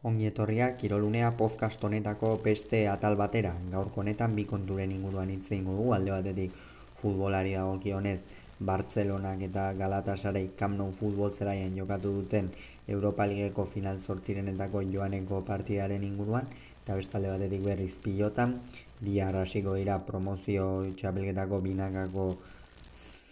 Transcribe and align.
Ongi 0.00 0.24
etorriak 0.30 0.78
Kirolunea 0.80 1.26
podcast 1.36 1.82
honetako 1.84 2.28
beste 2.40 2.78
atal 2.88 3.18
batera. 3.20 3.50
Gaurko 3.72 4.00
honetan 4.00 4.32
bi 4.36 4.46
konturen 4.48 4.94
inguruan 4.94 5.28
hitz 5.28 5.50
eingo 5.52 5.74
dugu. 5.76 5.90
Alde 5.92 6.14
batetik 6.14 6.54
futbolari 7.02 7.52
dagokionez 7.52 8.22
Bartzelonak 8.68 9.42
eta 9.48 9.64
Galatasaray 9.76 10.46
Camp 10.56 10.78
Nou 10.78 10.94
futbol 11.00 11.34
zelaian 11.36 11.76
jokatu 11.76 12.14
duten 12.14 12.48
Europa 12.88 13.26
Ligeko 13.28 13.66
final 13.74 14.00
zortzirenetako 14.00 14.82
joaneko 14.94 15.42
partidaren 15.44 16.08
inguruan. 16.08 16.48
Eta 16.80 16.96
beste 16.96 17.20
alde 17.20 17.34
batetik 17.34 17.68
berriz 17.68 17.92
pilotan 18.00 18.56
bi 19.04 19.20
hasiko 19.20 19.76
dira 19.76 19.98
promozio 20.06 20.70
txapelketako 20.96 21.60
binakako 21.60 22.26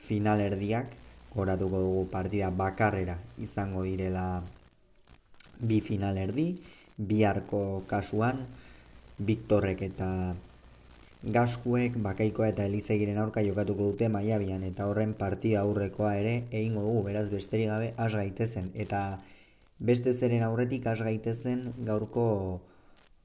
final 0.05 0.45
erdiak. 0.51 0.93
Goratuko 1.33 1.81
dugu 1.81 2.07
partida 2.13 2.51
bakarrera 2.51 3.19
izango 3.39 3.89
direla 3.89 4.29
bi 5.61 5.81
final 5.81 6.19
erdi, 6.19 6.51
biharko 6.99 7.85
kasuan, 7.87 8.47
Viktorrek 9.19 9.81
eta 9.83 10.09
Gaskuek 11.35 11.97
bakaikoa 11.99 12.53
eta 12.53 12.63
Elizegiren 12.69 13.17
aurka 13.19 13.43
jokatuko 13.43 13.89
dute 13.91 14.07
Maiabian 14.09 14.63
eta 14.63 14.87
horren 14.87 15.17
partida 15.19 15.65
aurrekoa 15.65 16.13
ere 16.21 16.35
egingo 16.53 16.85
dugu 16.85 17.03
beraz 17.09 17.27
besterik 17.33 17.67
gabe 17.67 17.89
has 17.97 18.13
gaitezen. 18.15 18.71
Eta 18.75 19.19
beste 19.81 20.15
zeren 20.15 20.45
aurretik 20.47 20.87
has 20.87 21.01
gaitezen 21.03 21.73
gaurko 21.89 22.29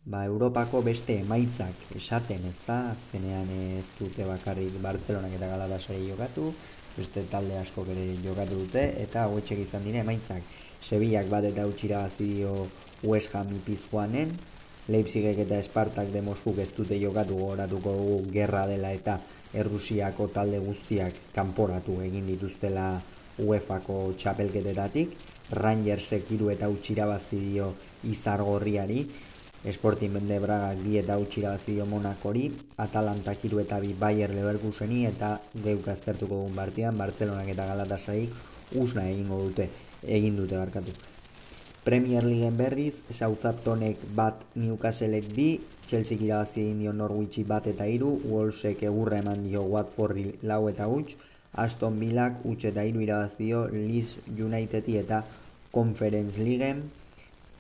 ba, 0.06 0.26
Europako 0.26 0.82
beste 0.82 1.20
emaitzak 1.22 1.94
esaten 1.96 2.50
ez 2.50 2.58
da 2.66 2.80
azkenean 2.96 3.50
ez 3.78 3.86
dute 4.00 4.26
bakarrik 4.26 4.82
Bartzelonak 4.82 5.38
eta 5.38 5.52
Galatasarei 5.54 6.08
jokatu 6.10 6.50
beste 6.98 7.24
talde 7.32 7.58
asko 7.58 7.86
ere 7.90 8.08
jokatu 8.24 8.60
dute 8.64 8.84
eta 9.02 9.26
hauetxek 9.28 9.64
izan 9.66 9.86
dire 9.88 10.04
emaitzak. 10.04 10.44
Sevillak 10.84 11.30
bat 11.32 11.46
eta 11.48 11.66
utxira 11.68 12.04
bazidio 12.04 12.68
West 13.08 13.36
Ham 13.36 13.54
ipizkoanen, 13.56 14.34
Leipzigek 14.92 15.38
eta 15.46 15.58
Espartak 15.64 16.10
de 16.12 16.22
Moskuk 16.22 16.58
ez 16.60 16.74
dute 16.76 16.98
jokatu 17.00 17.38
goratuko 17.40 17.94
dugu 18.00 18.32
gerra 18.34 18.66
dela 18.68 18.92
eta 18.92 19.20
Errusiako 19.54 20.28
talde 20.36 20.60
guztiak 20.60 21.20
kanporatu 21.36 22.02
egin 22.04 22.26
dituztela 22.28 22.88
UEFako 23.40 24.14
txapelketetatik, 24.18 25.14
Rangersek 25.54 26.32
iru 26.36 26.50
eta 26.54 26.70
utxira 26.70 27.06
bazidio 27.10 27.74
izargorriari, 28.10 29.06
Sporting 29.72 30.12
Bende 30.14 30.40
Braga 30.44 30.74
bi 30.76 30.98
eta 31.00 31.16
utxira 31.18 31.54
bazidio 31.56 31.86
Monakori, 31.88 32.50
Atalantak 32.84 33.46
iru 33.48 33.62
eta 33.64 33.80
bi 33.80 33.94
Bayer 34.00 34.34
Leverkuseni 34.36 35.06
eta 35.08 35.38
geuk 35.56 35.88
aztertuko 35.88 36.36
dugun 36.36 36.56
partian, 36.56 36.98
Bartzelonak 36.98 37.48
eta 37.54 37.68
Galatasarik 37.70 38.76
usna 38.76 39.08
egingo 39.08 39.40
dute 39.46 39.70
egin 40.04 40.36
dute 40.36 40.58
barkatu. 40.58 40.92
Premier 41.84 42.24
Leagueen 42.24 42.58
berriz, 42.58 42.96
Southamptonek 43.12 44.04
bat 44.16 44.44
Newcastlek 44.56 45.30
bi, 45.36 45.48
Chelsea 45.86 46.18
irabazi 46.20 46.62
egin 46.62 46.80
dio 46.80 46.94
Norwichi 46.96 47.44
bat 47.44 47.68
eta 47.68 47.88
iru, 47.88 48.14
Wolvesek 48.24 48.84
egurra 48.88 49.20
eman 49.20 49.44
dio 49.48 49.64
Watfordi 49.68 50.26
lau 50.44 50.68
eta 50.72 50.88
huts, 50.88 51.18
Aston 51.54 52.00
Villak 52.00 52.40
huts 52.44 52.66
eta 52.72 52.84
iru 52.88 53.04
irabazio 53.04 53.66
Leeds 53.72 54.18
Unitedi 54.40 54.98
eta 54.98 55.24
Conference 55.72 56.40
Leagueen, 56.40 56.84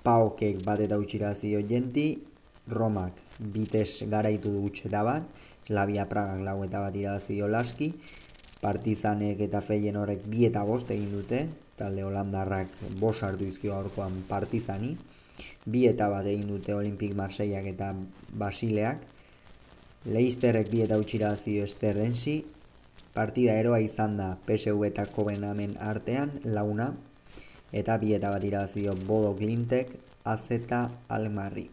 Paokek 0.04 0.66
bat 0.66 0.82
eta 0.84 0.98
huts 1.00 1.14
irabazio 1.16 1.62
Genti, 1.68 2.08
Romak 2.68 3.20
bites 3.56 4.04
garaitu 4.12 4.52
du 4.52 4.66
huts 4.66 4.86
eta 4.88 5.04
bat, 5.04 5.24
Slavia 5.68 6.06
Pragak 6.12 6.44
lau 6.44 6.58
eta 6.66 6.82
bat 6.84 6.96
irabazio 6.96 7.48
Laski, 7.48 7.94
Partizanek 8.64 9.40
eta 9.48 9.62
Feien 9.64 9.96
horrek 10.00 10.26
bi 10.32 10.46
eta 10.48 10.64
bost 10.68 10.92
egin 10.92 11.12
dute, 11.12 11.46
talde 11.80 12.04
holandarrak 12.04 12.76
bos 13.00 13.18
hartu 13.24 13.48
izkio 13.48 13.74
aurkoan 13.76 14.22
partizani, 14.28 14.94
bi 15.66 15.86
eta 15.88 16.10
bat 16.12 16.28
egin 16.32 16.52
dute 16.52 16.76
Olimpik 16.76 17.16
Marseiak 17.16 17.68
eta 17.72 17.94
Basileak, 18.44 19.08
Leisterrek 20.06 20.68
bi 20.72 20.84
eta 20.84 21.00
utxira 21.00 21.32
zio 21.36 21.64
esterrensi, 21.64 22.42
partida 23.16 23.56
eroa 23.60 23.80
izan 23.80 24.18
da 24.20 24.34
PSV 24.48 24.92
eta 24.92 25.08
Kobenamen 25.16 25.78
artean, 25.80 26.40
launa, 26.44 26.92
eta 27.74 27.98
bi 27.98 28.14
eta 28.14 28.30
bat 28.30 28.44
irazio 28.46 28.94
Bodo 29.08 29.34
Glintek, 29.36 29.96
Azeta 30.24 30.90
Almarri. 31.10 31.66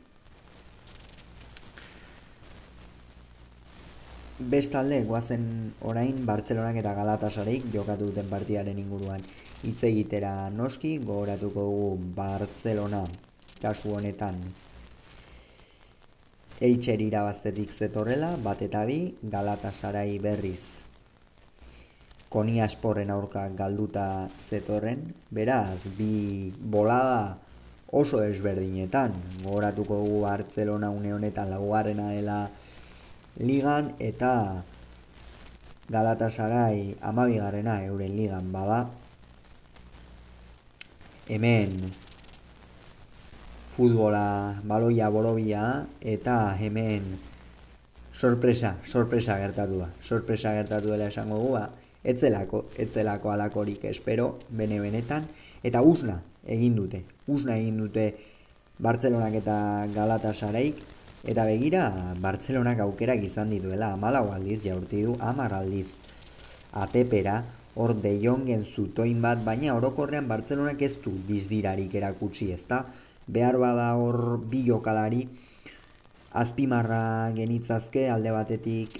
Bestalde, 4.40 5.02
guazen 5.04 5.44
orain, 5.84 6.24
Bartzelonak 6.24 6.80
eta 6.80 6.94
Galatasareik 6.96 7.68
jokatu 7.74 8.08
duten 8.08 8.30
partidaren 8.32 8.78
inguruan 8.80 9.20
hitz 9.68 9.82
egitera 9.84 10.48
noski, 10.48 10.96
gogoratuko 11.04 11.66
dugu 11.68 12.12
Barcelona 12.16 13.04
kasu 13.60 13.92
honetan 14.00 14.40
Eitxer 16.60 17.00
irabaztetik 17.00 17.70
zetorrela, 17.72 18.34
bat 18.44 18.60
eta 18.64 18.84
bi, 18.88 19.02
Galatasarai 19.32 20.18
berriz 20.20 20.79
Konia 22.30 22.66
esporren 22.70 23.10
aurka 23.10 23.48
galduta 23.58 24.30
zetorren, 24.48 25.02
beraz, 25.34 25.82
bi 25.98 26.52
bolada 26.54 27.38
oso 27.90 28.22
ezberdinetan, 28.22 29.16
gogoratuko 29.42 30.04
dugu 30.04 30.20
Barcelona 30.22 30.90
une 30.94 31.12
honetan 31.12 31.50
laugarrena 31.50 32.12
dela 32.14 32.50
ligan 33.42 33.94
eta 33.98 34.62
Galatasaray 35.90 36.94
amabigarrena 37.02 37.80
euren 37.82 38.14
ligan 38.14 38.52
bada 38.54 38.84
hemen 41.26 41.74
futbola 43.74 44.62
baloia 44.62 45.10
borobia 45.10 45.64
eta 45.98 46.54
hemen 46.54 47.18
sorpresa, 48.14 48.76
sorpresa 48.86 49.38
gertatu 49.42 49.82
da. 49.82 49.90
Sorpresa 49.98 50.54
gertatu 50.54 50.94
dela 50.94 51.10
esango 51.10 51.38
gu, 51.42 51.52
ba, 51.58 51.70
etzelako, 52.04 52.64
etzelako 52.78 53.30
alakorik 53.32 53.84
espero, 53.84 54.36
bene 54.48 54.80
benetan, 54.80 55.26
eta 55.62 55.82
usna 55.82 56.20
egin 56.46 56.76
dute. 56.76 57.04
Usna 57.28 57.56
egin 57.58 57.78
dute 57.82 58.06
Bartzelonak 58.80 59.34
eta 59.42 59.54
Galatasareik, 59.92 60.78
eta 61.28 61.44
begira 61.44 61.84
Bartzelonak 62.20 62.80
aukerak 62.80 63.22
izan 63.26 63.52
dituela, 63.52 63.92
amalau 63.92 64.30
aldiz 64.32 64.62
jaurti 64.64 65.04
du, 65.04 65.16
amar 65.20 65.52
aldiz 65.52 65.88
atepera, 66.72 67.42
hor 67.76 67.94
de 67.94 68.16
jongen 68.22 68.64
zutoin 68.64 69.20
bat, 69.22 69.44
baina 69.44 69.76
orokorrean 69.76 70.28
Bartzelonak 70.28 70.80
ez 70.82 70.96
du 71.04 71.12
bizdirarik 71.28 71.94
erakutsi 71.94 72.50
ez 72.52 72.64
da, 72.68 72.84
behar 73.28 73.60
bada 73.60 73.92
hor 74.00 74.40
bi 74.50 74.64
jokalari, 74.66 75.26
azpimarra 76.32 77.30
genitzazke 77.36 78.08
alde 78.10 78.32
batetik 78.34 78.96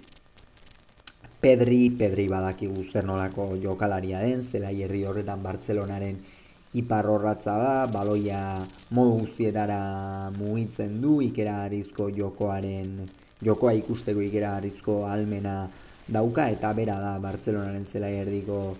Pedri, 1.41 1.89
Pedri 1.89 2.27
badaki 2.29 2.69
zer 2.93 3.07
nolako 3.09 3.57
jokalaria 3.57 4.21
den, 4.21 4.45
zela 4.45 4.69
herri 4.71 5.05
horretan 5.09 5.43
Bartzelonaren 5.43 6.19
ipar 6.77 7.07
horratza 7.09 7.55
da, 7.57 7.87
baloia 7.89 8.41
modu 8.91 9.23
guztietara 9.23 10.31
mugitzen 10.37 11.01
du, 11.01 11.21
ikera 11.25 11.63
arizko 11.65 12.11
jokoaren, 12.13 13.09
jokoa 13.41 13.73
ikusteko 13.73 14.21
ikera 14.21 14.57
arizko 14.59 15.07
almena 15.09 15.71
dauka 16.09 16.51
eta 16.53 16.75
bera 16.77 16.99
da 17.01 17.15
Bartzelonaren 17.25 17.87
zela 17.87 18.13
erdiko 18.13 18.77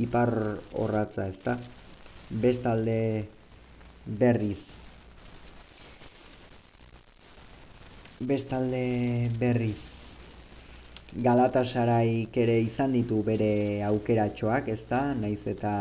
ipar 0.00 0.32
horratza 0.80 1.28
ez 1.28 1.36
da. 1.44 1.58
Bestalde 2.30 3.26
berriz. 4.06 4.64
Bestalde 8.20 9.28
berriz. 9.38 9.97
Galatasarai 11.18 12.28
ere 12.30 12.60
izan 12.62 12.92
ditu 12.94 13.16
bere 13.26 13.82
aukeratxoak 13.82 14.68
ez 14.70 14.84
da, 14.86 15.00
naiz 15.18 15.40
eta 15.50 15.72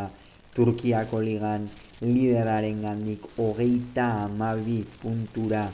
Turkiako 0.55 1.19
ligan 1.21 1.67
lideraren 2.01 2.79
gandik 2.81 3.27
hogeita 3.37 4.07
amabi 4.23 4.79
puntura 5.01 5.67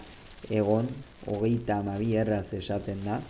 egon, 0.52 0.90
hogeita 1.32 1.78
amabi 1.80 2.18
erraz 2.20 2.50
esaten 2.60 3.00
da, 3.06 3.22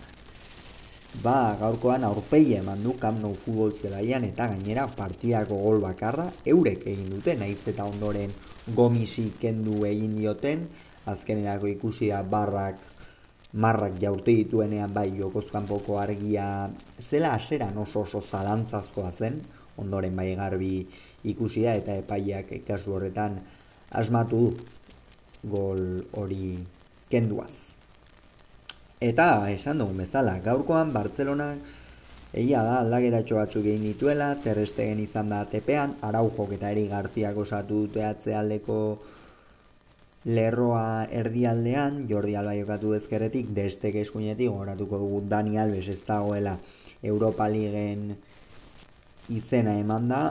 Ba, 1.22 1.54
gaurkoan 1.60 2.04
aurpeia 2.08 2.64
eman 2.64 2.82
du 2.82 2.96
Camp 2.98 3.20
Nou 3.22 3.36
futbol 3.38 3.76
zelaian 3.78 4.24
eta 4.26 4.48
gainera 4.50 4.88
partidako 4.98 5.60
gol 5.62 5.84
bakarra 5.84 6.26
eurek 6.56 6.88
egin 6.90 7.12
dute, 7.14 7.36
naiz 7.38 7.60
eta 7.70 7.86
ondoren 7.86 8.34
gomisi 8.74 9.28
kendu 9.38 9.86
egin 9.86 10.18
dioten, 10.18 10.66
azkenerako 11.06 11.70
ikusi 11.70 12.10
da 12.10 12.24
barrak 12.24 12.82
marrak 13.54 14.00
jaurte 14.02 14.34
dituenean 14.34 14.94
bai 14.94 15.12
jokozkan 15.18 15.66
poko 15.70 16.00
argia 16.02 16.70
zela 17.00 17.34
aseran 17.34 17.78
oso 17.78 18.02
oso 18.02 18.22
zalantzazkoa 18.22 19.12
zen, 19.12 19.42
ondoren 19.78 20.16
bai 20.16 20.36
garbi 20.36 20.88
ikusi 21.24 21.64
da 21.64 21.74
eta 21.78 21.96
epaiak 22.02 22.54
kasu 22.68 22.94
horretan 22.94 23.40
asmatu 23.92 24.40
du 24.50 25.50
gol 25.50 26.04
hori 26.14 26.58
kenduaz. 27.10 27.52
Eta 29.04 29.50
esan 29.52 29.82
dugu 29.82 29.98
bezala, 30.00 30.38
gaurkoan 30.40 30.94
Bartzelonak 30.96 31.58
egia 32.34 32.62
da 32.66 32.78
aldaketatxo 32.82 33.36
batzuk 33.36 33.66
egin 33.66 33.84
dituela, 33.90 34.30
terrestegen 34.44 35.02
izan 35.04 35.30
da 35.30 35.44
tepean, 35.52 35.98
araujok 36.02 36.56
eta 36.58 36.72
eri 36.72 36.88
garziak 36.88 37.38
osatu 37.38 37.84
dute 37.86 38.06
atzealdeko 38.08 38.78
lerroa 40.26 41.06
erdialdean, 41.12 42.06
Jordi 42.10 42.36
Alba 42.40 42.56
jokatu 42.56 42.94
ezkerretik, 42.96 43.50
destek 43.56 43.96
eskuinetik, 44.00 44.50
goratuko 44.50 45.00
dugu 45.02 45.22
Dani 45.30 45.60
Alves 45.60 45.88
ez 45.92 46.00
dagoela 46.08 46.58
Europa 47.04 47.50
Ligen 47.52 48.16
izena 49.30 49.76
eman 49.80 50.08
da, 50.08 50.24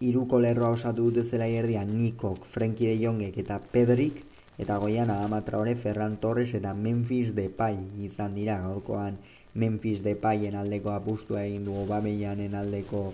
iruko 0.00 0.40
lerroa 0.40 0.72
osatu 0.76 1.10
dute 1.10 1.24
zela 1.24 1.46
erdian 1.48 1.92
Nikok, 1.96 2.44
Frenkie 2.44 2.94
de 2.94 3.02
Jongek 3.04 3.36
eta 3.44 3.60
Pedrik, 3.72 4.22
eta 4.58 4.78
goian 4.80 5.10
Adama 5.12 5.42
Traore, 5.44 5.76
Ferran 5.76 6.16
Torres 6.16 6.54
eta 6.56 6.72
Memphis 6.74 7.34
Depay 7.36 7.76
izan 8.04 8.34
dira. 8.34 8.60
Gaurkoan 8.64 9.18
Memphis 9.56 10.02
Depayen 10.04 10.56
aldeko 10.56 10.92
apustua 10.92 11.44
egin 11.44 11.64
du 11.64 11.76
Obameianen 11.80 12.54
aldeko 12.54 13.10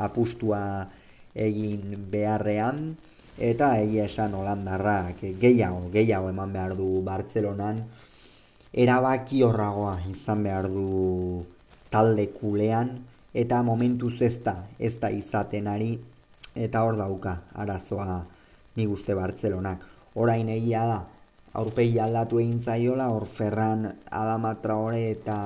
apustua 0.00 0.88
egin 1.36 1.96
beharrean 2.12 2.96
eta 3.38 3.78
egia 3.80 4.04
esan 4.04 4.34
Holandarrak 4.34 5.22
gehiago, 5.40 5.88
gehiago 5.92 6.28
eman 6.30 6.52
behar 6.52 6.76
du 6.76 7.02
Bartzelonan. 7.04 7.82
Erabaki 8.72 9.42
horragoa 9.42 9.98
izan 10.10 10.42
behar 10.42 10.68
du 10.72 11.44
talde 11.90 12.28
kulean. 12.36 12.98
Eta 13.32 13.62
momentu 13.62 14.10
zesta 14.10 14.56
ez 14.78 14.98
da 15.00 15.10
izaten 15.10 15.68
ari. 15.68 15.94
Eta 16.54 16.82
hor 16.84 16.96
dauka 17.00 17.38
arazoa 17.54 18.22
nik 18.76 18.90
uste 18.90 19.14
Bartzelonak. 19.16 19.84
Orain 20.14 20.48
egia 20.52 20.84
da 20.86 21.00
aurpegi 21.52 21.98
aldatu 22.00 22.40
egin 22.40 22.60
zaiola 22.62 23.08
hor 23.12 23.26
Ferran 23.28 23.86
Adama 24.10 24.54
Traore 24.60 25.10
eta 25.10 25.36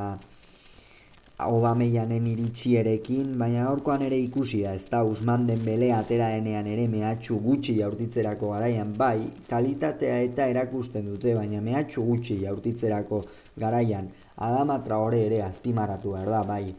Obameianen 1.37 2.25
iritsierekin, 2.31 3.35
baina 3.37 3.67
gaurkoan 3.67 4.01
ere 4.07 4.17
ikusi 4.17 4.63
da, 4.65 4.71
ez 4.73 4.87
da, 4.89 5.03
Usman 5.05 5.43
den 5.47 5.61
bele 5.67 5.91
atera 5.93 6.31
denean 6.33 6.65
ere 6.67 6.87
mehatxu 6.89 7.37
gutxi 7.45 7.75
jaurtitzerako 7.77 8.55
garaian, 8.55 8.95
bai, 8.97 9.29
kalitatea 9.51 10.23
eta 10.31 10.47
erakusten 10.49 11.11
dute, 11.11 11.35
baina 11.37 11.61
mehatxu 11.61 12.07
gutxi 12.07 12.39
jaurtitzerako 12.41 13.21
garaian, 13.61 14.09
Adama 14.49 14.79
Traore 14.87 15.21
ere 15.27 15.43
azpimarratu 15.45 16.15
behar 16.17 16.31
da, 16.39 16.41
bai, 16.49 16.73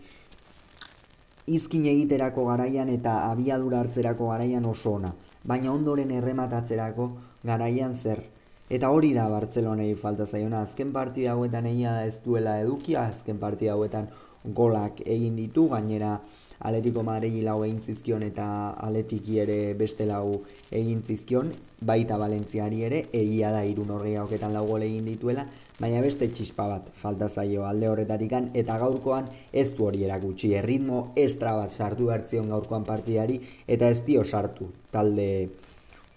izkin 1.45 1.85
egiterako 1.93 2.47
garaian 2.49 2.89
eta 2.89 3.19
abiadura 3.29 3.83
hartzerako 3.85 4.31
garaian 4.33 4.65
oso 4.65 4.95
ona, 4.97 5.13
baina 5.45 5.69
ondoren 5.71 6.09
errematatzerako 6.17 7.11
garaian 7.45 7.93
zer. 7.93 8.25
Eta 8.73 8.89
hori 8.91 9.13
da 9.15 9.29
Bartzelonei 9.31 9.93
falta 9.95 10.25
zaiona, 10.25 10.63
azken 10.65 10.89
partida 10.91 11.37
hauetan 11.37 11.69
egia 11.69 11.93
da 11.93 12.07
ez 12.09 12.17
duela 12.25 12.57
edukia, 12.59 13.05
azken 13.13 13.37
partida 13.39 13.77
hauetan 13.77 14.09
golak 14.43 15.01
egin 15.05 15.35
ditu, 15.35 15.67
gainera 15.69 16.17
Atletico 16.59 17.03
Madrid 17.03 17.35
lau 17.45 17.59
egin 17.65 17.81
zizkion 17.83 18.23
eta 18.25 18.45
Atletici 18.81 19.37
ere 19.39 19.73
beste 19.77 20.07
lau 20.09 20.31
egin 20.73 21.03
zizkion, 21.05 21.51
baita 21.85 22.17
Valentziari 22.17 22.81
ere, 22.87 23.03
egia 23.13 23.51
da 23.53 23.61
irun 23.63 23.91
horri 23.93 24.15
hauketan 24.17 24.55
lau 24.55 24.65
gole 24.65 24.87
egin 24.87 25.05
dituela, 25.05 25.45
baina 25.77 26.01
beste 26.01 26.29
txispa 26.31 26.65
bat 26.67 26.87
falta 26.97 27.29
zaio 27.29 27.67
alde 27.67 27.89
horretatikan, 27.91 28.49
eta 28.57 28.79
gaurkoan 28.81 29.29
ez 29.53 29.69
du 29.77 29.85
hori 29.85 30.03
erakutsi, 30.07 30.55
erritmo 30.57 31.11
estra 31.15 31.53
bat 31.59 31.71
sartu 31.71 32.09
hartzion 32.09 32.49
gaurkoan 32.49 32.87
partidari, 32.87 33.37
eta 33.67 33.89
ez 33.93 34.01
dio 34.07 34.25
sartu 34.25 34.71
talde 34.91 35.29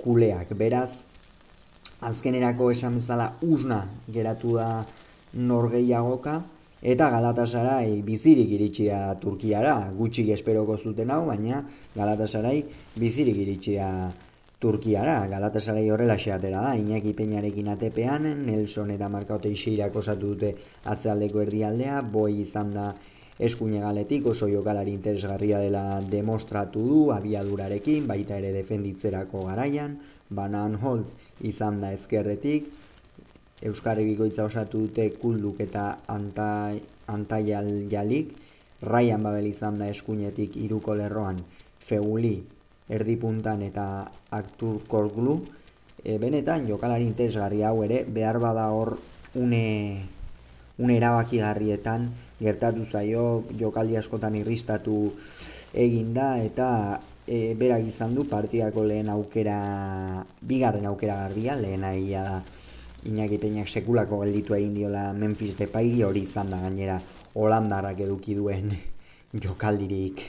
kuleak, 0.01 0.55
beraz, 0.57 1.05
azkenerako 2.01 2.71
esan 2.73 2.97
bezala 2.97 3.35
usna 3.45 3.83
geratu 4.09 4.57
da 4.57 4.87
norgeiagoka, 5.35 6.41
Eta 6.81 7.11
Galatasaray 7.13 8.01
bizirik 8.01 8.49
iritsi 8.57 8.87
da 8.89 9.13
Turkiara, 9.21 9.93
gutxi 9.93 10.25
esperoko 10.33 10.79
zuten 10.79 11.11
hau, 11.13 11.27
baina 11.27 11.61
Galatasaray 11.97 12.63
bizirik 12.97 13.37
iritsi 13.37 13.77
da 13.77 13.91
Turkiara. 14.61 15.27
Galatasaray 15.29 15.91
horrela 15.93 16.17
xeatera 16.17 16.63
da, 16.65 16.73
Iñaki 16.77 17.13
Peñarekin 17.13 17.69
atepean, 17.69 18.25
Nelson 18.47 18.91
eta 18.97 19.09
Markaute 19.13 19.53
Iseirak 19.53 19.97
osatu 19.97 20.33
dute 20.33 20.55
atzealdeko 20.85 21.45
erdialdea, 21.45 22.01
boi 22.01 22.41
izan 22.41 22.73
da 22.73 22.91
eskuine 23.41 23.81
galetik, 23.81 24.27
oso 24.33 24.49
jokalari 24.49 24.93
interesgarria 24.97 25.61
dela 25.61 26.01
demostratu 26.01 26.81
du, 26.85 27.01
abiadurarekin, 27.13 28.09
baita 28.09 28.37
ere 28.41 28.53
defenditzerako 28.57 29.45
garaian, 29.49 29.99
Banan 30.31 30.77
Holt 30.81 31.45
izan 31.45 31.81
da 31.81 31.93
ezkerretik, 31.93 32.69
Euskarri 33.61 34.07
bikoitza 34.09 34.47
osatu 34.49 34.87
dute 34.87 35.11
kulduk 35.21 35.59
eta 35.61 35.99
antai, 36.09 36.81
antaial 37.13 37.69
jalik, 37.93 38.33
Raian 38.81 39.21
Babel 39.21 39.51
izan 39.51 39.77
da 39.77 39.91
eskuinetik 39.93 40.57
iruko 40.57 40.95
lerroan 40.97 41.37
Feguli 41.85 42.39
erdipuntan 42.89 43.61
eta 43.67 43.85
aktur 44.33 44.81
korglu. 44.89 45.43
E, 46.01 46.17
benetan, 46.17 46.65
jokalari 46.71 47.05
interesgarri 47.05 47.61
hau 47.63 47.83
ere, 47.85 48.05
behar 48.09 48.39
bada 48.41 48.71
hor 48.73 48.97
une, 49.37 50.09
une 50.79 50.97
erabaki 50.97 51.43
garrietan, 51.45 52.09
gertatu 52.41 52.87
zaio, 52.89 53.45
jokaldi 53.61 54.01
askotan 54.01 54.41
irristatu 54.41 54.97
eginda 55.77 56.33
eta 56.41 56.71
e, 57.29 57.53
berak 57.61 57.85
izan 57.93 58.17
du 58.17 58.25
partidako 58.25 58.87
lehen 58.89 59.13
aukera, 59.13 60.25
bigarren 60.41 60.89
aukera 60.89 61.21
garbia, 61.27 61.61
lehen 61.61 61.85
aia 61.85 62.25
da 62.25 62.41
Iñaki 63.09 63.39
Peñak 63.41 63.69
sekulako 63.69 64.21
gelditu 64.21 64.55
egin 64.55 64.75
diola 64.77 65.13
Memphis 65.17 65.57
Depay 65.57 66.03
hori 66.05 66.27
izan 66.27 66.51
da 66.53 66.59
gainera 66.61 66.99
Holandarrak 67.35 68.01
eduki 68.05 68.35
duen 68.37 68.75
jokaldirik. 69.45 70.21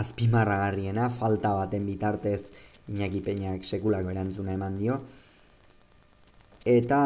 Azpimarragarriena 0.00 1.10
falta 1.10 1.52
baten 1.58 1.84
bitartez 1.86 2.40
Iñaki 2.88 3.20
Peñak 3.20 3.64
sekulako 3.68 4.10
erantzuna 4.10 4.54
eman 4.56 4.78
dio. 4.78 5.00
Eta 6.64 7.00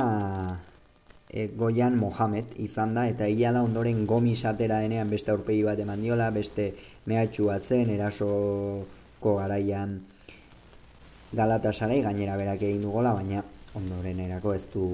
e, 1.28 1.48
Goian 1.58 1.98
Mohamed 1.98 2.54
izan 2.62 2.94
da 2.94 3.08
eta 3.10 3.26
ia 3.28 3.50
da 3.52 3.64
ondoren 3.66 4.06
gomi 4.06 4.36
satera 4.36 4.78
denean 4.78 5.10
beste 5.10 5.34
aurpegi 5.34 5.64
bat 5.66 5.78
eman 5.82 6.02
diola 6.02 6.30
beste 6.30 6.70
mehatxu 7.10 7.50
bat 7.50 7.66
zen 7.66 7.90
erasoko 7.90 9.36
garaian 9.40 9.98
Galatasaray 11.34 12.00
gainera 12.02 12.38
berak 12.38 12.62
egin 12.62 12.86
dugola 12.86 13.12
baina 13.18 13.42
ondoren 13.74 14.20
erako 14.20 14.54
ez 14.54 14.64
du 14.72 14.86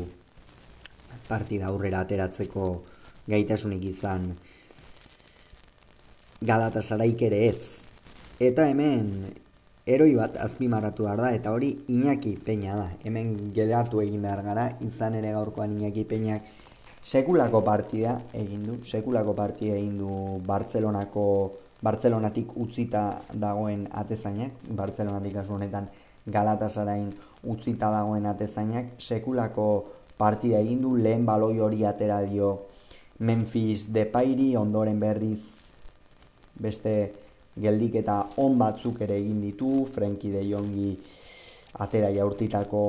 partida 1.29 1.69
aurrera 1.69 2.01
ateratzeko 2.07 2.71
gaitasunik 3.31 3.85
izan 3.85 4.33
Galatasaraik 6.41 7.21
ere 7.29 7.41
ez. 7.51 7.61
Eta 8.41 8.65
hemen 8.71 9.29
eroi 9.85 10.15
bat 10.17 10.39
azpimarratu 10.41 11.05
behar 11.05 11.21
da 11.21 11.33
eta 11.37 11.53
hori 11.53 11.71
Iñaki 11.93 12.37
Peña 12.47 12.77
da. 12.79 12.89
Hemen 13.05 13.53
geratu 13.53 14.01
egin 14.01 14.23
behar 14.23 14.41
gara, 14.47 14.71
izan 14.81 15.19
ere 15.19 15.35
gaurkoan 15.37 15.77
Iñaki 15.77 16.07
Peñak 16.09 16.49
sekulako 17.03 17.63
partida 17.65 18.21
egin 18.37 18.65
du, 18.65 18.79
sekulako 18.85 19.35
partida 19.35 19.77
egin 19.77 19.99
du 19.99 20.41
Bartzelonako 20.47 21.27
Bartzelonatik 21.81 22.57
utzita 22.61 23.23
dagoen 23.33 23.87
atezainak, 23.93 24.53
Bartzelonatik 24.77 25.37
asu 25.41 25.55
honetan 25.57 25.89
Galatasarain 26.27 27.09
utzita 27.49 27.89
dagoen 27.91 28.27
atezainak 28.27 28.99
sekulako 29.01 29.69
partida 30.19 30.59
egin 30.61 30.83
du 30.83 30.97
lehen 30.97 31.25
baloi 31.25 31.59
hori 31.59 31.85
atera 31.85 32.21
dio 32.23 32.67
Memphis 33.21 33.87
Depayri. 33.93 34.57
Ondoren 34.57 35.01
berriz 35.01 35.41
beste 36.61 36.95
geldik 37.57 37.97
eta 38.03 38.27
on 38.37 38.59
batzuk 38.59 39.01
ere 39.01 39.17
egin 39.17 39.41
ditu. 39.41 39.87
Frenkie 39.87 40.33
de 40.33 40.45
Jongi 40.49 40.93
atera 41.81 42.11
jaurtitako 42.13 42.85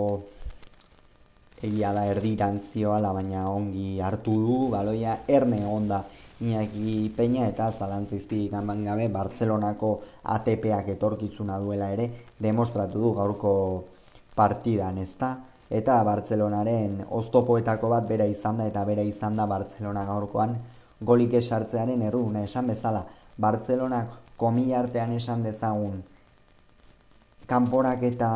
egia 1.62 1.94
da 1.94 2.08
erdirantzioa 2.10 3.00
baina 3.14 3.48
ongi 3.50 4.00
hartu 4.02 4.34
du 4.34 4.58
baloia. 4.72 5.20
Erne 5.28 5.66
onda 5.66 6.04
Iñaki 6.42 7.14
Peña 7.16 7.48
eta 7.48 7.72
zalantza 7.72 8.16
izpirik 8.16 8.52
gabe 8.52 9.08
Bartzelonako 9.08 10.02
ATPak 10.24 10.88
etorkizuna 10.90 11.60
duela 11.60 11.92
ere 11.92 12.10
demostratu 12.40 13.00
du 13.00 13.14
gaurko 13.14 13.84
partidan, 14.36 14.98
ezta? 14.98 15.38
Eta 15.70 16.04
Bartzelonaren 16.04 17.06
oztopoetako 17.10 17.90
bat 17.90 18.08
bera 18.08 18.26
izan 18.26 18.58
da 18.58 18.66
eta 18.66 18.84
bera 18.86 19.04
izan 19.04 19.36
da 19.36 19.46
Bartzelona 19.46 20.06
gaurkoan 20.06 20.58
golik 21.00 21.34
esartzearen 21.34 22.02
erruduna 22.02 22.44
esan 22.44 22.68
bezala. 22.68 23.06
Bartzelonak 23.38 24.10
komila 24.38 24.80
artean 24.80 25.14
esan 25.14 25.44
dezagun 25.44 26.02
kanporak 27.52 28.04
eta 28.08 28.32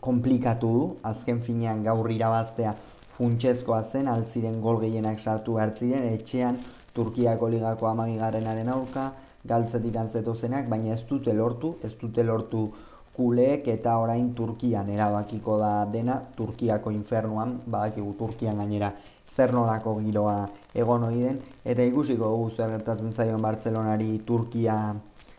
komplikatu 0.00 0.70
du, 0.72 0.84
azken 1.02 1.40
finean 1.42 1.82
gaur 1.84 2.10
irabaztea 2.12 2.74
funtsezkoa 3.16 3.82
zen, 3.84 4.08
altziren 4.08 4.60
gol 4.62 4.80
gehienak 4.82 5.20
sartu 5.20 5.56
hartziren, 5.58 6.08
etxean 6.12 6.58
Turkiako 6.94 7.48
ligako 7.48 7.88
amagigarrenaren 7.90 8.68
aurka, 8.68 9.12
galtzetik 9.44 9.94
zenak, 10.34 10.68
baina 10.68 10.92
ez 10.94 11.02
dute 11.08 11.32
lortu, 11.32 11.76
ez 11.82 11.94
dute 12.00 12.22
lortu 12.22 12.70
kuleek 13.16 13.68
eta 13.68 13.98
orain 13.98 14.34
Turkian 14.34 14.88
erabakiko 14.88 15.58
da 15.58 15.84
dena, 15.86 16.20
Turkiako 16.36 16.90
infernuan, 16.90 17.60
badakigu 17.66 18.14
Turkian 18.18 18.56
gainera 18.56 18.92
zer 19.36 19.52
nolako 19.52 19.96
giroa 20.00 20.48
egon 20.74 21.04
hori 21.04 21.22
den, 21.26 21.40
eta 21.64 21.82
ikusiko 21.82 22.28
dugu 22.30 22.50
zer 22.56 22.70
gertatzen 22.70 23.12
zaion 23.12 23.42
Bartzelonari 23.42 24.18
Turkia 24.26 24.76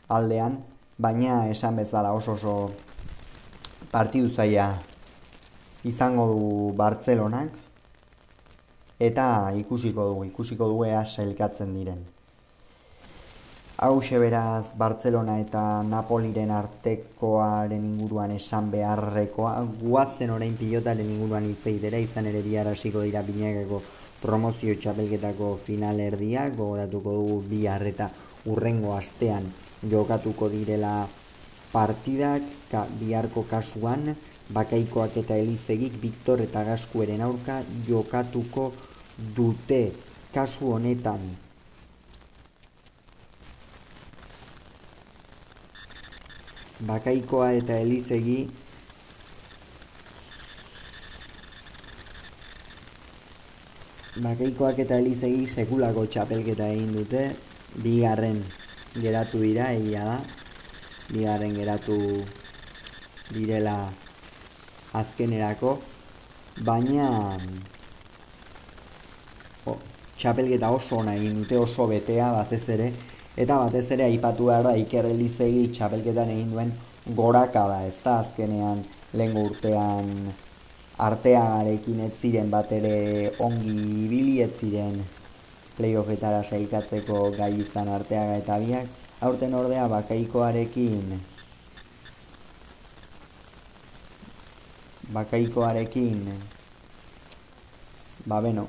aldean, 0.09 0.57
baina 0.97 1.45
esan 1.51 1.75
bezala 1.75 2.11
oso 2.13 2.33
oso 2.33 2.55
partidu 3.91 4.29
zaia 4.29 4.73
izango 5.83 6.27
du 6.33 6.73
Bartzelonak 6.75 7.64
eta 8.99 9.51
ikusiko 9.57 10.09
dugu, 10.11 10.25
ikusiko 10.31 10.67
dugu 10.67 10.85
ea 10.85 11.05
sailkatzen 11.05 11.73
diren. 11.73 12.03
Hau 13.75 13.99
beraz 13.99 14.71
Bartzelona 14.77 15.39
eta 15.41 15.83
Napoliren 15.83 16.51
artekoaren 16.51 17.83
inguruan 17.83 18.31
esan 18.31 18.69
beharrekoa, 18.71 19.65
guazen 19.81 20.29
orain 20.31 20.55
pilotaren 20.55 21.09
inguruan 21.11 21.49
itzeidera, 21.49 21.97
izan 21.97 22.25
ere 22.25 22.41
bihar 22.41 22.67
hasiko 22.67 23.01
dira 23.01 23.21
binegeko 23.21 23.81
promozio 24.21 24.75
txapelketako 24.79 25.57
final 25.57 25.99
erdiak, 25.99 26.55
gogoratuko 26.55 27.17
dugu 27.17 27.41
bihar 27.49 27.83
eta 27.83 28.09
urrengo 28.45 28.95
astean 28.95 29.51
jokatuko 29.91 30.47
direla 30.49 31.05
partidak, 31.73 32.47
ka, 32.71 32.85
biharko 32.99 33.43
kasuan, 33.49 34.15
bakaikoak 34.53 35.17
eta 35.17 35.37
elizegik 35.41 35.97
Viktor 36.01 36.41
eta 36.41 36.63
Gaskueren 36.63 37.21
aurka 37.21 37.63
jokatuko 37.87 38.73
dute 39.35 39.91
kasu 40.33 40.73
honetan. 40.75 41.23
Bakaikoa 46.85 47.51
eta 47.55 47.79
elizegi 47.79 48.37
Bakaikoak 54.15 54.77
eta 54.79 54.95
elizegi 55.01 55.47
sekulako 55.47 56.05
txapelketa 56.07 56.69
egin 56.71 56.93
dute, 56.95 57.23
bigarren 57.83 58.37
geratu 58.95 59.41
dira, 59.41 59.73
egia 59.75 60.05
da, 60.07 60.19
bigarren 61.09 61.51
geratu 61.57 61.97
direla 63.35 63.75
azkenerako, 65.01 65.75
baina 66.67 67.09
o, 69.65 69.75
txapelketa 70.17 70.71
oso 70.71 71.01
ona 71.01 71.15
egin 71.19 71.41
dute 71.41 71.59
oso 71.59 71.87
betea 71.91 72.31
batez 72.37 72.63
ere, 72.77 72.91
eta 73.35 73.59
batez 73.65 73.85
ere 73.91 74.07
aipatu 74.07 74.49
behar 74.51 74.63
da 74.69 74.75
Iker 74.79 75.09
Elizegi 75.11 75.67
txapelketan 75.75 76.31
egin 76.37 76.51
duen 76.55 76.73
goraka 77.19 77.67
da, 77.67 77.81
ez 77.85 77.97
da 78.03 78.19
azkenean 78.23 78.81
lehen 79.13 79.37
urtean 79.37 80.11
arteagarekin 81.05 81.99
ez 82.07 82.13
ziren 82.21 82.49
bat 82.49 82.71
ere 82.71 82.95
ongi 83.43 83.75
ibili 84.05 84.41
ez 84.41 84.51
ziren 84.59 85.01
playoffetara 85.75 86.43
saikatzeko 86.43 87.31
gai 87.35 87.51
izan 87.59 87.91
arteaga 87.91 88.37
eta 88.39 88.59
biak, 88.63 88.91
aurten 89.27 89.53
ordea 89.53 89.87
bakaikoarekin 89.91 91.17
bakaikoarekin 95.13 96.29
ba 98.25 98.41
beno. 98.41 98.67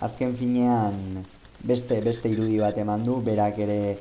Azken 0.00 0.34
finean 0.36 1.24
beste 1.64 2.00
beste 2.04 2.28
irudi 2.28 2.58
bat 2.60 2.76
eman 2.78 3.04
du 3.04 3.20
berak 3.24 3.58
ere 3.58 3.98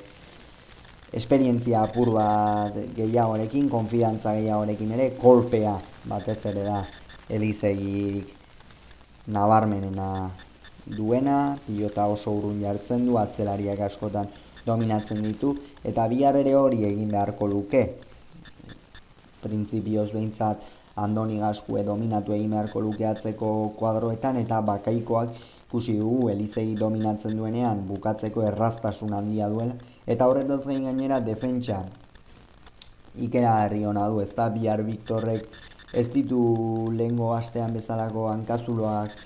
esperientzia 1.13 1.83
apur 1.85 2.11
bat 2.13 2.77
gehiagorekin, 2.97 3.69
konfidantza 3.69 4.33
gehiagorekin 4.35 4.91
ere, 4.97 5.11
kolpea 5.17 5.75
batez 6.09 6.39
ere 6.49 6.63
da 6.65 6.79
elizegirik 7.29 8.33
nabarmenena 9.27 10.31
duena, 10.85 11.55
pilota 11.65 12.07
oso 12.11 12.33
urrun 12.35 12.59
jartzen 12.61 13.05
du, 13.07 13.17
atzelariak 13.17 13.79
askotan 13.85 14.27
dominatzen 14.65 15.21
ditu, 15.23 15.53
eta 15.83 16.07
bihar 16.11 16.35
ere 16.39 16.55
hori 16.59 16.83
egin 16.89 17.11
beharko 17.11 17.47
luke, 17.47 17.83
printzipioz 19.43 20.11
behintzat 20.11 20.63
andoni 20.95 21.39
gaskue 21.41 21.83
dominatu 21.83 22.33
egin 22.35 22.53
beharko 22.53 22.81
lukeatzeko 22.85 23.49
kuadroetan 23.79 24.37
eta 24.43 24.61
bakaikoak 24.61 25.35
ikusi 25.73 25.97
dugu 25.97 26.29
elizei 26.29 26.75
dominatzen 26.77 27.37
duenean 27.37 27.79
bukatzeko 27.87 28.43
erraztasun 28.45 29.13
handia 29.17 29.47
duela. 29.49 29.73
Eta 30.05 30.27
horretaz 30.29 30.67
gain 30.67 30.83
gainera 30.85 31.19
defentsa. 31.19 31.79
Ikera 33.25 33.55
herri 33.63 33.83
hona 33.85 34.07
du 34.09 34.19
ez 34.21 34.29
da 34.37 34.49
bihar 34.53 34.83
Viktorrek 34.85 35.47
ez 35.93 36.07
ditu 36.13 36.41
lehengo 36.93 37.33
astean 37.33 37.73
bezalako 37.73 38.27
hankazuloak 38.29 39.17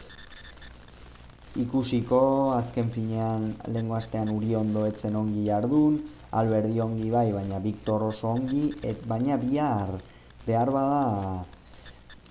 ikusiko. 1.65 2.21
Azken 2.55 2.95
finean 2.95 3.49
lehengo 3.67 3.99
astean 3.99 4.31
uri 4.31 4.55
ondo 4.55 4.85
etzen 4.87 5.19
ongi 5.19 5.43
jardun 5.49 5.99
Alberdi 6.31 6.79
ongi 6.81 7.09
bai, 7.11 7.31
baina 7.31 7.59
Victor 7.59 8.03
oso 8.03 8.27
ongi, 8.27 8.73
et 8.83 9.05
baina 9.07 9.37
bihar. 9.37 9.99
Behar 10.47 10.71
bada 10.71 11.45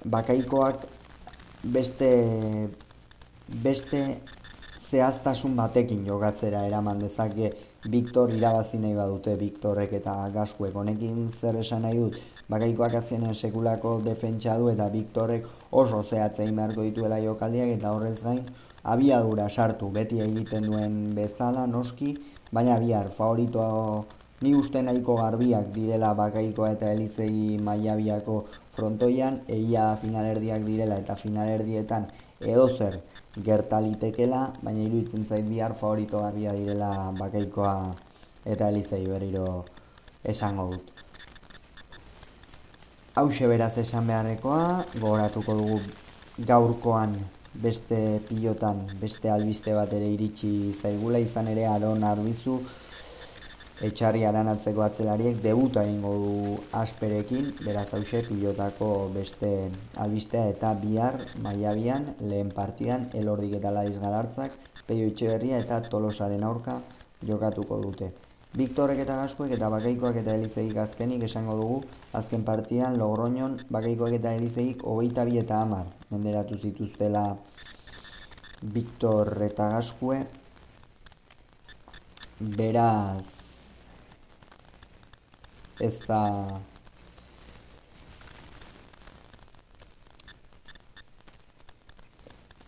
bakaikoak 0.05 0.87
beste 1.65 2.11
beste 3.63 4.03
zehaztasun 4.91 5.57
batekin 5.57 6.05
jogatzera 6.07 6.67
eraman 6.67 6.99
dezake 6.99 7.51
Victor 7.91 8.31
irabazi 8.35 8.79
nahi 8.83 8.95
badute 8.95 9.37
Victorrek 9.39 9.93
eta 9.99 10.15
Gaskuek. 10.35 10.75
Honekin 10.75 11.31
zer 11.41 11.57
esan 11.61 11.83
nahi 11.87 11.99
dut? 11.99 12.17
Bakaikoak 12.51 12.95
azkenen 13.01 13.35
sekulako 13.35 14.01
defentsa 14.05 14.57
du 14.59 14.69
eta 14.71 14.89
Victorrek 14.91 15.47
oso 15.71 16.03
zehatzein 16.03 16.57
beharko 16.57 16.83
dituela 16.83 17.21
jokaldiak 17.23 17.77
eta 17.77 17.93
horrez 17.95 18.23
gain 18.23 18.43
abiadura 18.83 19.49
sartu. 19.49 19.91
Beti 19.91 20.21
egiten 20.21 20.67
duen 20.71 20.97
bezala 21.15 21.67
noski 21.67 22.17
baina 22.53 22.79
bihar 22.81 23.11
favorito 23.11 24.07
ni 24.41 24.55
uste 24.55 24.83
nahiko 24.83 25.17
garbiak 25.17 25.73
direla 25.73 26.15
bakaikoa 26.15 26.71
eta 26.77 26.93
elizei 26.93 27.59
maiabiako 27.59 28.45
frontoian, 28.77 29.41
egia 29.49 29.97
finalerdiak 29.97 30.65
direla 30.65 30.99
eta 31.01 31.17
finalerdietan 31.17 32.07
edo 32.41 32.69
zer 32.69 33.01
gertalitekela, 33.45 34.53
baina 34.63 34.83
iruditzen 34.83 35.25
zait 35.27 35.47
bihar 35.49 35.75
favorito 35.75 36.21
garbia 36.21 36.53
direla 36.53 37.13
bakaikoa 37.19 37.95
eta 38.45 38.69
elizei 38.69 39.07
berriro 39.07 39.65
esango 40.25 40.69
dut. 40.73 40.93
Hau 43.17 43.29
beraz 43.49 43.79
esan 43.79 44.07
beharrekoa, 44.07 44.85
gogoratuko 45.01 45.55
dugu 45.55 45.81
gaurkoan 46.45 47.17
beste 47.63 48.21
pilotan, 48.29 48.83
beste 49.01 49.31
albiste 49.31 49.75
bat 49.75 49.93
ere 49.93 50.09
iritsi 50.13 50.73
zaigula 50.73 51.19
izan 51.23 51.49
ere 51.53 51.67
aron 51.67 52.05
arbizu, 52.05 52.59
etxarri 53.87 54.25
aranatzeko 54.25 54.83
atzelariek 54.87 55.41
debuta 55.45 55.83
egingo 55.85 56.13
du 56.23 56.59
asperekin, 56.81 57.51
beraz 57.65 57.89
hause 57.95 58.23
pilotako 58.29 58.91
beste 59.15 59.51
albistea 60.05 60.47
eta 60.53 60.73
bihar 60.81 61.19
maiabian 61.45 62.15
lehen 62.21 62.53
partidan 62.57 63.11
elordik 63.15 63.59
eta 63.61 63.75
laiz 63.79 63.99
galartzak, 63.99 64.57
peio 64.87 65.09
itxeberria 65.13 65.59
eta 65.65 65.83
tolosaren 65.91 66.45
aurka 66.45 66.81
jokatuko 67.27 67.83
dute. 67.83 68.13
Viktorrek 68.57 69.03
eta 69.03 69.19
Gaskuek 69.21 69.51
eta 69.53 69.69
Bakaikoak 69.69 70.17
eta 70.23 70.35
Elizegik 70.39 70.79
azkenik 70.81 71.27
esango 71.27 71.57
dugu 71.59 71.75
azken 72.17 72.45
partidan 72.45 72.97
Logroñon 72.97 73.59
Bakaikoak 73.69 74.17
eta 74.17 74.33
Elizegik 74.39 74.85
hogeita 74.93 75.27
bi 75.29 75.37
eta 75.43 75.59
hamar 75.61 75.91
menderatu 76.09 76.57
zituztela. 76.57 77.27
Viktor 78.63 79.29
eta 79.45 79.69
Gaskue 79.75 80.23
beraz 82.41 83.27
ez 85.81 85.99
da 86.09 86.23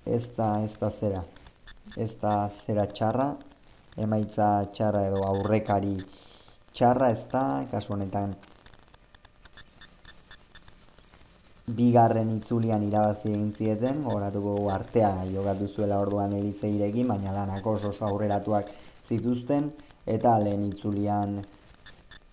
ez 0.04 0.25
da 0.37 0.52
ez 0.68 0.73
da 0.80 0.90
zera 1.00 1.25
ez 1.97 2.12
da 2.21 2.35
zera 2.66 2.90
txarra 2.92 3.30
emaitza 4.07 4.49
txarra 4.73 5.07
edo 5.09 5.25
aurrekari 5.26 5.97
txarra 6.73 7.11
ez 7.11 7.25
da 7.33 7.45
kasu 7.71 7.95
honetan 7.95 8.37
bigarren 11.78 12.31
itzulian 12.37 12.85
irabazi 12.87 13.28
egin 13.33 13.50
zieten, 13.52 14.05
horatuko 14.09 14.55
artea 14.73 15.11
jokatu 15.33 15.69
zuela 15.69 15.99
orduan 16.00 16.33
erizeirekin, 16.38 17.09
baina 17.09 17.35
lanak 17.35 17.67
oso 17.67 17.93
aurreratuak 18.07 18.71
zituzten, 19.09 19.71
eta 20.07 20.38
lehen 20.40 20.64
itzulian 20.71 21.37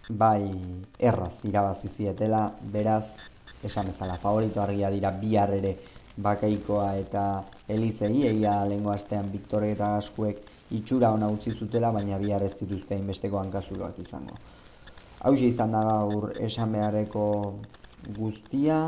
bai 0.10 0.53
erraz 1.00 1.34
irabazi 1.43 1.89
zietela, 1.89 2.45
beraz, 2.77 3.05
esan 3.63 3.91
bezala, 3.91 4.15
favorito 4.22 4.62
argia 4.62 4.91
dira 4.93 5.12
bihar 5.12 5.51
ere 5.57 5.75
bakaikoa 6.15 6.93
eta 7.01 7.25
elizei, 7.67 8.27
egia 8.29 8.62
lengo 8.69 8.93
astean 8.93 9.31
Biktore 9.34 9.74
eta 9.75 9.95
Askuek 9.98 10.54
itxura 10.72 11.12
ona 11.13 11.29
utzi 11.29 11.51
zutela, 11.51 11.91
baina 11.91 12.17
bihar 12.17 12.43
ez 12.43 12.53
dituzte 12.57 12.98
inbesteko 12.98 13.39
hankazuloak 13.39 14.00
izango. 14.00 14.38
Hau 15.22 15.34
izan 15.34 15.72
da 15.72 15.84
gaur 15.84 16.31
esan 16.39 16.72
beharreko 16.72 17.25
guztia, 18.17 18.79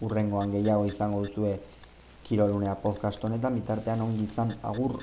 urrengoan 0.00 0.52
gehiago 0.52 0.86
izango 0.86 1.22
duzue 1.24 1.58
kirolunea 2.24 2.74
podcast 2.82 3.24
honetan, 3.24 3.54
bitartean 3.54 4.00
ongi 4.00 4.24
izan 4.24 4.54
agur 4.62 4.98